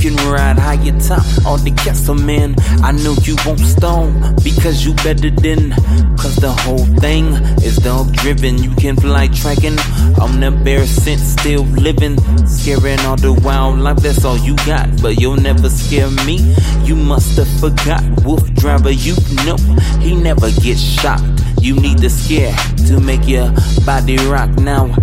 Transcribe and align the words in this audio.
can 0.00 0.16
ride 0.32 0.58
higher 0.58 0.98
top 0.98 1.22
all 1.44 1.58
the 1.58 1.70
castle 1.72 2.14
man. 2.14 2.54
I 2.82 2.92
know 2.92 3.14
you 3.22 3.36
won't 3.44 3.60
stone 3.60 4.34
because 4.42 4.84
you 4.84 4.94
better 4.94 5.30
than. 5.30 5.72
Cause 6.16 6.36
the 6.36 6.50
whole 6.50 6.86
thing 7.00 7.34
is 7.62 7.76
dog 7.76 8.12
driven. 8.14 8.58
You 8.58 8.70
can 8.76 8.96
fly 8.96 9.28
tracking 9.28 9.78
on 10.20 10.40
the 10.40 10.50
bare 10.64 10.86
scent, 10.86 11.20
still 11.20 11.64
living. 11.64 12.16
Scaring 12.46 13.00
all 13.00 13.16
the 13.16 13.32
wildlife, 13.32 13.98
that's 13.98 14.24
all 14.24 14.38
you 14.38 14.56
got. 14.66 14.88
But 15.02 15.20
you'll 15.20 15.36
never 15.36 15.68
scare 15.68 16.10
me. 16.24 16.38
You 16.84 16.96
must 16.96 17.36
have 17.36 17.50
forgot. 17.60 18.02
Wolf 18.24 18.42
driver, 18.54 18.90
you 18.90 19.14
know 19.44 19.56
he 20.00 20.14
never 20.14 20.50
gets 20.62 20.80
shot. 20.80 21.20
You 21.60 21.74
need 21.76 21.98
the 21.98 22.08
scare 22.08 22.54
to 22.88 23.00
make 23.00 23.28
your 23.28 23.52
body 23.84 24.16
rock 24.28 24.50
now 24.58 24.94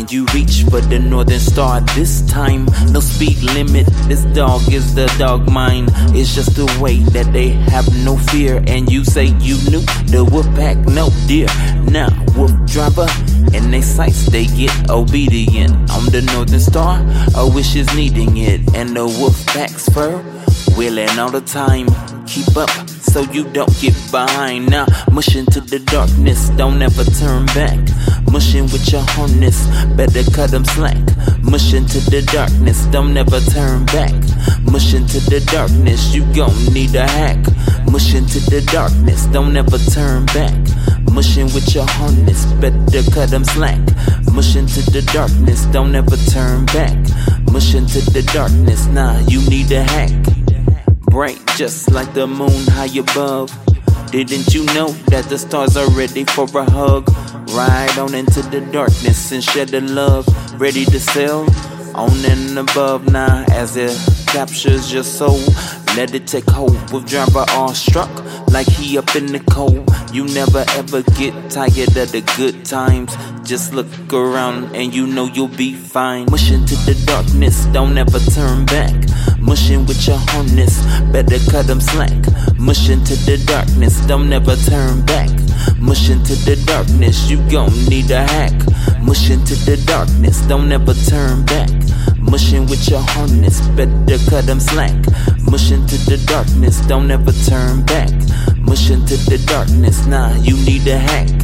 and 0.00 0.10
you 0.10 0.24
reach 0.32 0.64
for 0.70 0.80
the 0.80 0.98
northern 0.98 1.38
star 1.38 1.82
this 1.94 2.22
time. 2.22 2.64
No 2.90 3.00
speed 3.00 3.42
limit, 3.42 3.86
this 4.08 4.24
dog 4.34 4.62
is 4.72 4.94
the 4.94 5.06
dog 5.18 5.50
mine. 5.50 5.88
It's 6.16 6.34
just 6.34 6.56
the 6.56 6.64
way 6.80 7.00
that 7.12 7.34
they 7.34 7.50
have 7.50 7.86
no 8.02 8.16
fear. 8.16 8.64
And 8.66 8.90
you 8.90 9.04
say 9.04 9.26
you 9.26 9.56
knew 9.70 9.84
the 10.08 10.26
wolf 10.32 10.46
pack, 10.56 10.78
no 10.78 11.10
dear. 11.26 11.48
Now, 11.84 12.08
wolf 12.34 12.52
driver, 12.64 13.08
and 13.52 13.72
they 13.74 13.82
sights 13.82 14.24
they 14.30 14.46
get 14.46 14.72
obedient. 14.88 15.72
On 15.90 16.06
the 16.06 16.22
northern 16.32 16.60
star, 16.60 17.04
a 17.36 17.46
wish 17.46 17.76
is 17.76 17.94
needing 17.94 18.38
it. 18.38 18.74
And 18.74 18.96
the 18.96 19.04
wolf 19.04 19.44
pack's 19.48 19.86
fur, 19.90 20.16
willing 20.78 21.18
all 21.18 21.30
the 21.30 21.42
time. 21.42 21.88
Keep 22.26 22.56
up 22.56 22.70
so 22.88 23.20
you 23.32 23.44
don't 23.52 23.74
get 23.80 23.94
behind. 24.10 24.70
Now, 24.70 24.86
mush 25.12 25.36
into 25.36 25.60
the 25.60 25.78
darkness, 25.78 26.48
don't 26.50 26.80
ever 26.80 27.04
turn 27.04 27.44
back. 27.46 27.89
Mushing 28.30 28.64
with 28.64 28.92
your 28.92 29.02
harness, 29.08 29.66
better 29.96 30.22
cut 30.30 30.50
them 30.50 30.64
slack. 30.64 30.98
Mush 31.42 31.74
into 31.74 31.98
the 32.10 32.22
darkness, 32.32 32.86
don't 32.86 33.16
ever 33.16 33.40
turn 33.40 33.84
back. 33.86 34.14
Mush 34.62 34.94
into 34.94 35.18
the 35.28 35.40
darkness, 35.50 36.14
you 36.14 36.24
gon' 36.32 36.54
need 36.72 36.94
a 36.94 37.06
hack. 37.06 37.38
Mush 37.90 38.14
into 38.14 38.38
the 38.50 38.60
darkness, 38.70 39.26
don't 39.26 39.56
ever 39.56 39.78
turn 39.78 40.26
back. 40.26 40.54
Mushing 41.12 41.46
with 41.46 41.74
your 41.74 41.86
harness, 41.88 42.46
better 42.60 43.02
cut 43.10 43.30
them 43.30 43.44
slack. 43.44 43.80
Mush 44.32 44.54
into 44.54 44.80
the 44.92 45.02
darkness, 45.12 45.66
don't 45.66 45.94
ever 45.94 46.16
turn 46.30 46.64
back. 46.66 46.96
Mush 47.50 47.74
into 47.74 48.00
the 48.12 48.22
darkness, 48.32 48.86
nah, 48.86 49.18
you 49.26 49.40
need 49.50 49.72
a 49.72 49.82
hack. 49.82 50.12
Bright 51.10 51.40
just 51.56 51.90
like 51.90 52.14
the 52.14 52.28
moon 52.28 52.64
high 52.68 52.96
above. 52.96 53.50
Didn't 54.12 54.54
you 54.54 54.64
know 54.66 54.88
that 55.10 55.24
the 55.28 55.38
stars 55.38 55.76
are 55.76 55.90
ready 55.90 56.24
for 56.24 56.46
a 56.58 56.70
hug? 56.70 57.10
Ride 57.48 57.98
on 57.98 58.14
into 58.14 58.42
the 58.42 58.60
darkness 58.72 59.32
and 59.32 59.42
shed 59.42 59.68
the 59.68 59.80
love. 59.80 60.26
Ready 60.60 60.84
to 60.84 61.00
sail 61.00 61.46
on 61.94 62.24
and 62.24 62.58
above 62.58 63.10
now 63.10 63.44
as 63.50 63.76
it 63.76 63.96
captures 64.28 64.92
your 64.92 65.02
soul. 65.02 65.40
Let 65.96 66.14
it 66.14 66.26
take 66.26 66.48
hold 66.48 66.92
with 66.92 67.08
driver 67.08 67.44
all 67.50 67.74
struck 67.74 68.10
like 68.48 68.68
he 68.68 68.96
up 68.96 69.16
in 69.16 69.26
the 69.26 69.40
cold. 69.50 69.90
You 70.12 70.24
never 70.26 70.64
ever 70.70 71.02
get 71.18 71.34
tired 71.50 71.96
of 71.96 72.12
the 72.12 72.22
good 72.36 72.64
times. 72.64 73.16
Just 73.46 73.74
look 73.74 73.88
around 74.12 74.76
and 74.76 74.94
you 74.94 75.06
know 75.06 75.24
you'll 75.24 75.48
be 75.48 75.74
fine. 75.74 76.26
Mush 76.30 76.50
into 76.52 76.76
the 76.86 76.94
darkness, 77.06 77.66
don't 77.66 77.98
ever 77.98 78.20
turn 78.20 78.66
back. 78.66 79.09
Mushing 79.38 79.86
with 79.86 80.06
your 80.06 80.18
harness, 80.30 80.84
better 81.12 81.38
cut 81.50 81.66
them 81.66 81.80
slack. 81.80 82.12
Mush 82.58 82.88
into 82.88 83.14
the 83.26 83.42
darkness, 83.46 84.00
don't 84.06 84.32
ever 84.32 84.56
turn 84.56 85.04
back. 85.06 85.30
Mush 85.78 86.10
into 86.10 86.34
the 86.44 86.56
darkness, 86.66 87.30
you 87.30 87.38
gon' 87.50 87.72
need 87.86 88.10
a 88.10 88.22
hack. 88.22 88.52
Mush 89.02 89.30
into 89.30 89.54
the 89.66 89.76
darkness, 89.86 90.40
don't 90.42 90.70
ever 90.70 90.94
turn 90.94 91.44
back. 91.46 91.70
Mushing 92.18 92.66
with 92.66 92.88
your 92.88 93.00
harness, 93.00 93.60
better 93.76 94.18
cut 94.28 94.46
them 94.46 94.60
slack. 94.60 94.94
Mush 95.50 95.72
into 95.72 95.96
the 96.08 96.22
darkness, 96.26 96.80
don't 96.86 97.10
ever 97.10 97.32
turn 97.48 97.82
back. 97.84 98.12
Mush 98.58 98.90
into 98.90 99.16
the 99.28 99.42
darkness, 99.46 100.06
nah, 100.06 100.32
you 100.36 100.54
need 100.64 100.86
a 100.86 100.96
hack. 100.96 101.39